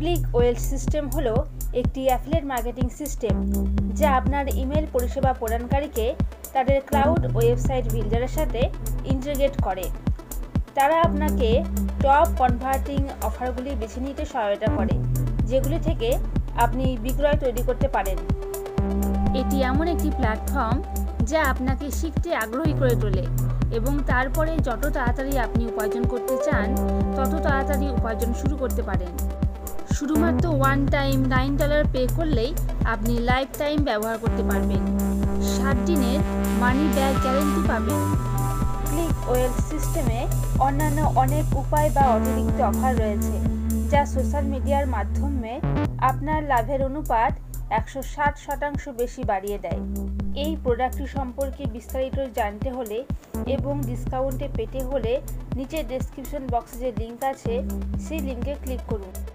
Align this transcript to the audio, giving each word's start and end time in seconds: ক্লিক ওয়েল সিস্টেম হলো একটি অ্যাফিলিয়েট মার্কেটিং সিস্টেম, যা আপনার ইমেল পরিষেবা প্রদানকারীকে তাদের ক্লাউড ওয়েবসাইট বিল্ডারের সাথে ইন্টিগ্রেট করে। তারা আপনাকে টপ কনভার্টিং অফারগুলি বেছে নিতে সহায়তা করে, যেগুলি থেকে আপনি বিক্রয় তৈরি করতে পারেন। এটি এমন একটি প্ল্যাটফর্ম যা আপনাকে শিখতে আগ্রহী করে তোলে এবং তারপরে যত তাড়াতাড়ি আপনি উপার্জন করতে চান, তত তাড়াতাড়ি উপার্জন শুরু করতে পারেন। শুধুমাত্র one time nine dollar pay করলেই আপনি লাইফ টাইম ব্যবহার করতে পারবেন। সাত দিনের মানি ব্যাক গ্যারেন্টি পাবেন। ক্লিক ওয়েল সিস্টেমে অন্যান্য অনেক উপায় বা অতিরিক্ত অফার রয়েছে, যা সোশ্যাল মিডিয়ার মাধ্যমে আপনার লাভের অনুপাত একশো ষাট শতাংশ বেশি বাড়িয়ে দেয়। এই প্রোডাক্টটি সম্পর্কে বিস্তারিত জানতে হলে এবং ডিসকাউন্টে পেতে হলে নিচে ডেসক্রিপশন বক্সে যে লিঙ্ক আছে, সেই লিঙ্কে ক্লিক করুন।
ক্লিক 0.00 0.22
ওয়েল 0.36 0.56
সিস্টেম 0.70 1.04
হলো 1.16 1.34
একটি 1.80 2.00
অ্যাফিলিয়েট 2.10 2.44
মার্কেটিং 2.52 2.86
সিস্টেম, 3.00 3.34
যা 3.98 4.08
আপনার 4.20 4.44
ইমেল 4.62 4.86
পরিষেবা 4.94 5.30
প্রদানকারীকে 5.40 6.06
তাদের 6.54 6.78
ক্লাউড 6.88 7.22
ওয়েবসাইট 7.36 7.84
বিল্ডারের 7.94 8.32
সাথে 8.38 8.60
ইন্টিগ্রেট 9.12 9.54
করে। 9.66 9.86
তারা 10.76 10.96
আপনাকে 11.06 11.48
টপ 12.04 12.28
কনভার্টিং 12.40 13.00
অফারগুলি 13.28 13.70
বেছে 13.80 14.00
নিতে 14.06 14.24
সহায়তা 14.32 14.68
করে, 14.78 14.94
যেগুলি 15.50 15.78
থেকে 15.88 16.08
আপনি 16.64 16.84
বিক্রয় 17.04 17.38
তৈরি 17.44 17.62
করতে 17.68 17.88
পারেন। 17.96 18.18
এটি 19.40 19.56
এমন 19.70 19.86
একটি 19.94 20.08
প্ল্যাটফর্ম 20.18 20.78
যা 21.30 21.40
আপনাকে 21.52 21.86
শিখতে 22.00 22.30
আগ্রহী 22.44 22.74
করে 22.80 22.94
তোলে 23.02 23.24
এবং 23.78 23.92
তারপরে 24.10 24.52
যত 24.68 24.82
তাড়াতাড়ি 24.96 25.32
আপনি 25.46 25.62
উপার্জন 25.70 26.04
করতে 26.12 26.34
চান, 26.46 26.68
তত 27.16 27.32
তাড়াতাড়ি 27.46 27.86
উপার্জন 27.98 28.30
শুরু 28.40 28.54
করতে 28.62 28.82
পারেন। 28.90 29.14
শুধুমাত্র 29.96 30.44
one 30.60 30.80
time 30.94 31.16
nine 31.34 31.50
dollar 31.60 31.84
pay 31.92 32.02
করলেই 32.16 32.50
আপনি 32.94 33.14
লাইফ 33.30 33.48
টাইম 33.60 33.78
ব্যবহার 33.88 34.16
করতে 34.22 34.42
পারবেন। 34.50 34.82
সাত 35.54 35.76
দিনের 35.88 36.20
মানি 36.62 36.84
ব্যাক 36.96 37.14
গ্যারেন্টি 37.24 37.60
পাবেন। 37.70 38.02
ক্লিক 38.88 39.14
ওয়েল 39.28 39.52
সিস্টেমে 39.70 40.20
অন্যান্য 40.66 41.00
অনেক 41.22 41.44
উপায় 41.62 41.88
বা 41.96 42.04
অতিরিক্ত 42.16 42.58
অফার 42.70 42.92
রয়েছে, 43.02 43.36
যা 43.92 44.02
সোশ্যাল 44.14 44.44
মিডিয়ার 44.54 44.86
মাধ্যমে 44.94 45.52
আপনার 46.10 46.40
লাভের 46.52 46.80
অনুপাত 46.88 47.32
একশো 47.78 48.00
ষাট 48.12 48.34
শতাংশ 48.44 48.82
বেশি 49.00 49.22
বাড়িয়ে 49.30 49.58
দেয়। 49.64 49.80
এই 50.44 50.52
প্রোডাক্টটি 50.64 51.06
সম্পর্কে 51.16 51.62
বিস্তারিত 51.76 52.18
জানতে 52.38 52.68
হলে 52.76 52.98
এবং 53.54 53.74
ডিসকাউন্টে 53.88 54.46
পেতে 54.56 54.80
হলে 54.90 55.12
নিচে 55.58 55.78
ডেসক্রিপশন 55.90 56.42
বক্সে 56.52 56.76
যে 56.82 56.90
লিঙ্ক 57.00 57.20
আছে, 57.32 57.54
সেই 58.04 58.20
লিঙ্কে 58.28 58.54
ক্লিক 58.62 58.82
করুন। 58.90 59.12